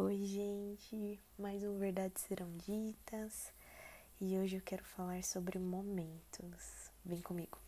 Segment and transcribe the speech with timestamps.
[0.00, 1.20] Oi, gente!
[1.36, 3.52] Mais um Verdades Serão Ditas
[4.20, 6.88] e hoje eu quero falar sobre momentos.
[7.04, 7.58] Vem comigo!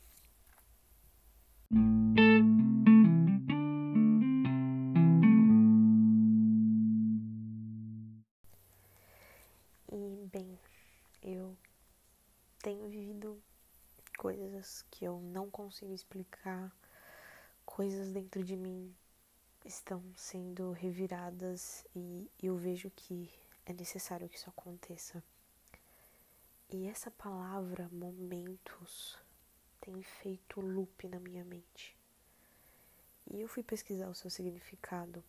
[9.90, 10.56] E bem,
[11.24, 11.56] eu
[12.62, 13.42] tenho vivido
[14.16, 16.72] coisas que eu não consigo explicar,
[17.66, 18.94] coisas dentro de mim
[19.64, 23.30] estão sendo reviradas e eu vejo que
[23.66, 25.22] é necessário que isso aconteça.
[26.68, 29.18] E essa palavra momentos
[29.80, 31.96] tem feito loop na minha mente.
[33.30, 35.22] E eu fui pesquisar o seu significado.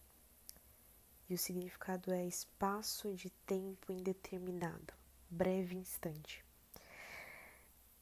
[1.30, 4.94] E o significado é espaço de tempo indeterminado,
[5.30, 6.44] breve instante.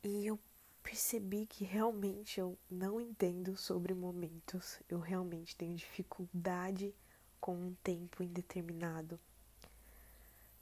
[0.04, 0.40] E eu
[0.84, 4.80] percebi que realmente eu não entendo sobre momentos.
[4.90, 6.94] Eu realmente tenho dificuldade
[7.40, 9.20] com um tempo indeterminado.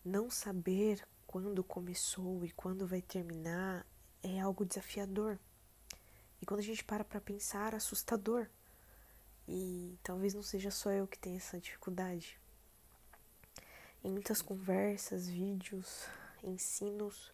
[0.03, 3.85] Não saber quando começou e quando vai terminar
[4.23, 5.39] é algo desafiador.
[6.41, 8.47] E quando a gente para para pensar, assustador.
[9.47, 12.39] E talvez não seja só eu que tenha essa dificuldade.
[14.03, 16.05] Em muitas conversas, vídeos,
[16.43, 17.33] ensinos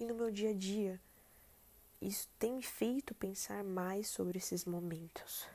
[0.00, 1.00] e no meu dia a dia,
[2.00, 5.46] isso tem me feito pensar mais sobre esses momentos.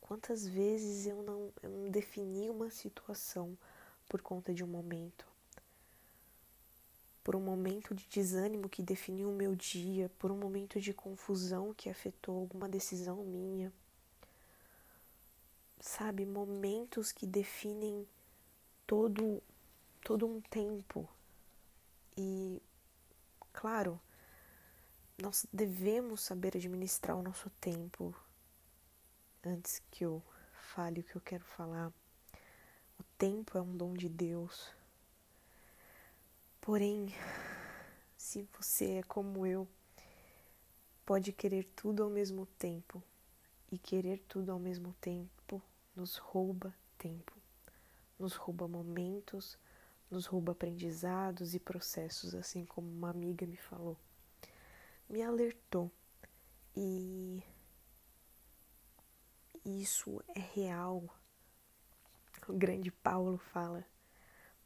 [0.00, 3.56] Quantas vezes eu não, eu não defini uma situação
[4.08, 5.26] por conta de um momento?
[7.22, 11.74] Por um momento de desânimo que definiu o meu dia, por um momento de confusão
[11.74, 13.72] que afetou alguma decisão minha.
[15.80, 18.06] Sabe, momentos que definem
[18.86, 19.42] todo
[20.02, 21.08] todo um tempo.
[22.16, 22.60] E
[23.52, 24.00] claro,
[25.20, 28.14] nós devemos saber administrar o nosso tempo.
[29.44, 30.22] Antes que eu
[30.74, 31.92] fale o que eu quero falar,
[32.98, 34.72] o tempo é um dom de Deus.
[36.60, 37.14] Porém,
[38.16, 39.68] se você é como eu,
[41.04, 43.02] pode querer tudo ao mesmo tempo,
[43.72, 45.62] e querer tudo ao mesmo tempo
[45.94, 47.32] nos rouba tempo,
[48.18, 49.56] nos rouba momentos,
[50.10, 53.96] nos rouba aprendizados e processos, assim como uma amiga me falou
[55.10, 55.90] me alertou.
[56.76, 57.42] E
[59.64, 61.04] isso é real.
[62.48, 63.84] O grande Paulo fala: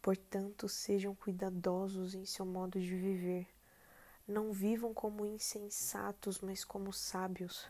[0.03, 3.49] portanto, sejam cuidadosos em seu modo de viver.
[4.29, 7.67] Não vivam como insensatos, mas como sábios.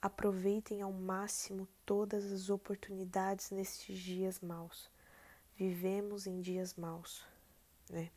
[0.00, 4.90] Aproveitem ao máximo todas as oportunidades nestes dias maus.
[5.56, 7.24] Vivemos em dias maus,
[7.88, 8.10] né?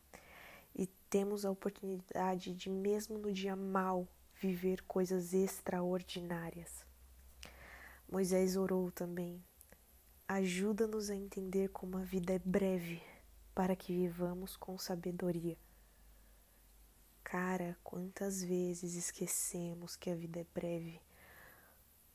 [1.10, 6.86] Temos a oportunidade de, mesmo no dia mau, viver coisas extraordinárias.
[8.08, 9.44] Moisés orou também:
[10.28, 13.02] ajuda-nos a entender como a vida é breve,
[13.56, 15.58] para que vivamos com sabedoria.
[17.24, 21.02] Cara, quantas vezes esquecemos que a vida é breve?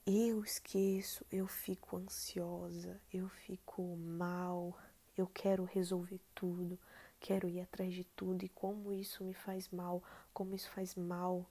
[0.06, 4.76] Eu esqueço, eu fico ansiosa, eu fico mal,
[5.16, 6.78] eu quero resolver tudo
[7.24, 10.02] quero ir atrás de tudo e como isso me faz mal,
[10.34, 11.50] como isso faz mal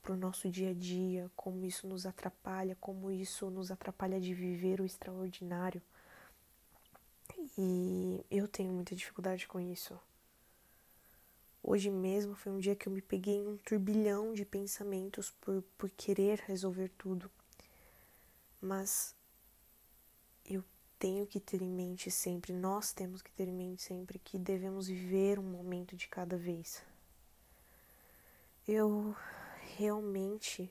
[0.00, 4.32] para o nosso dia a dia, como isso nos atrapalha, como isso nos atrapalha de
[4.32, 5.82] viver o extraordinário.
[7.58, 9.98] E eu tenho muita dificuldade com isso.
[11.60, 15.60] Hoje mesmo foi um dia que eu me peguei em um turbilhão de pensamentos por,
[15.76, 17.28] por querer resolver tudo.
[18.62, 19.12] Mas
[21.00, 24.86] tenho que ter em mente sempre, nós temos que ter em mente sempre que devemos
[24.86, 26.82] viver um momento de cada vez.
[28.68, 29.16] Eu
[29.78, 30.70] realmente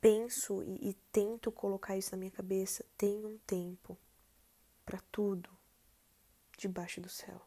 [0.00, 2.84] penso e, e tento colocar isso na minha cabeça.
[2.98, 3.96] Tem um tempo
[4.84, 5.48] para tudo
[6.58, 7.40] debaixo do céu.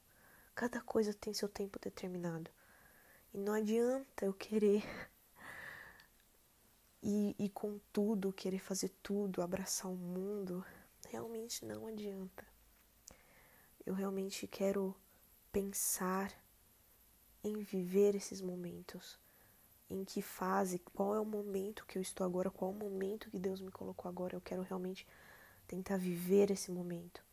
[0.56, 2.50] Cada coisa tem seu tempo determinado.
[3.34, 4.82] E não adianta eu querer
[7.08, 10.66] e, e com tudo, querer fazer tudo, abraçar o mundo,
[11.08, 12.44] realmente não adianta.
[13.86, 14.96] Eu realmente quero
[15.52, 16.34] pensar
[17.44, 19.20] em viver esses momentos.
[19.88, 23.30] Em que fase, qual é o momento que eu estou agora, qual é o momento
[23.30, 24.36] que Deus me colocou agora.
[24.36, 25.06] Eu quero realmente
[25.68, 27.24] tentar viver esse momento.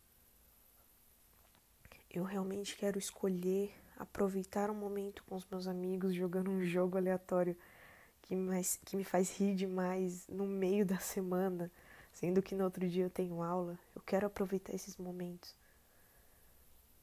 [2.11, 7.57] Eu realmente quero escolher aproveitar um momento com os meus amigos jogando um jogo aleatório
[8.23, 11.71] que, mais, que me faz rir demais no meio da semana,
[12.11, 13.77] sendo que no outro dia eu tenho aula.
[13.95, 15.55] Eu quero aproveitar esses momentos.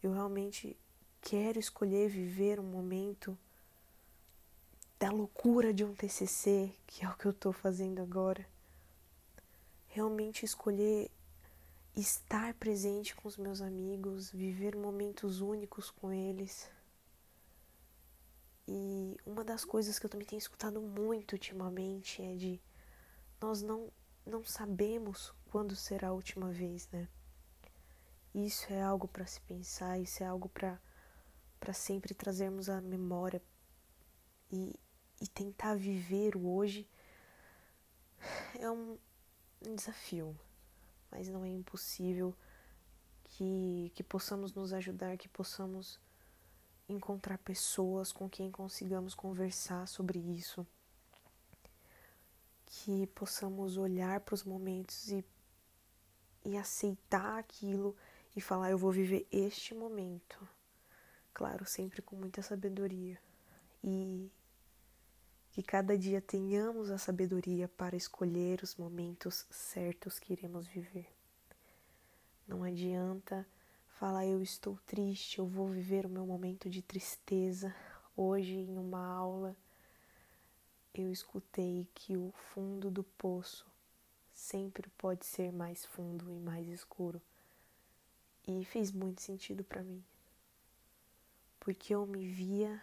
[0.02, 0.76] Eu realmente
[1.20, 3.36] quero escolher viver um momento
[4.98, 8.46] da loucura de um TCC, que é o que eu estou fazendo agora.
[9.88, 11.10] Realmente escolher
[11.96, 16.70] estar presente com os meus amigos, viver momentos únicos com eles.
[18.72, 22.60] E uma das coisas que eu também tenho escutado muito ultimamente é de
[23.40, 23.90] nós não
[24.24, 27.08] não sabemos quando será a última vez, né?
[28.32, 30.78] Isso é algo para se pensar, isso é algo para
[31.72, 33.42] sempre trazermos a memória
[34.52, 34.72] e,
[35.20, 36.88] e tentar viver o hoje
[38.56, 38.96] é um,
[39.66, 40.38] um desafio,
[41.10, 42.32] mas não é impossível
[43.24, 45.98] que, que possamos nos ajudar, que possamos
[46.90, 50.66] encontrar pessoas com quem consigamos conversar sobre isso,
[52.66, 55.24] que possamos olhar para os momentos e,
[56.44, 57.96] e aceitar aquilo
[58.36, 60.48] e falar: eu vou viver este momento.
[61.32, 63.18] Claro, sempre com muita sabedoria.
[63.82, 64.30] E
[65.52, 71.08] que cada dia tenhamos a sabedoria para escolher os momentos certos que iremos viver.
[72.46, 73.46] Não adianta
[74.00, 77.76] falar eu estou triste, eu vou viver o meu momento de tristeza.
[78.16, 79.54] Hoje, em uma aula,
[80.94, 83.66] eu escutei que o fundo do poço
[84.32, 87.20] sempre pode ser mais fundo e mais escuro.
[88.48, 90.02] E fez muito sentido para mim.
[91.60, 92.82] Porque eu me via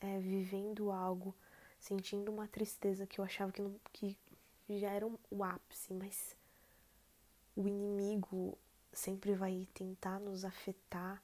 [0.00, 1.32] é, vivendo algo,
[1.78, 4.18] sentindo uma tristeza que eu achava que, não, que
[4.68, 6.34] já era o ápice, mas
[7.54, 8.58] o inimigo
[8.92, 11.22] sempre vai tentar nos afetar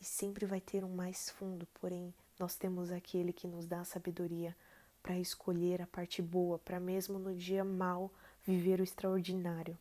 [0.00, 3.84] e sempre vai ter um mais fundo, porém nós temos aquele que nos dá a
[3.84, 4.56] sabedoria
[5.02, 8.10] para escolher a parte boa, para mesmo no dia mal
[8.46, 9.78] viver o extraordinário.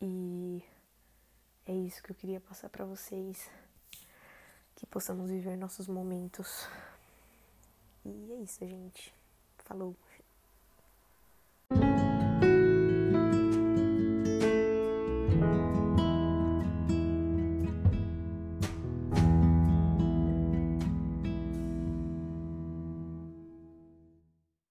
[0.00, 0.62] E
[1.66, 3.50] é isso que eu queria passar para vocês,
[4.76, 6.68] que possamos viver nossos momentos.
[8.04, 9.12] E é isso, gente.
[9.58, 9.96] Falou.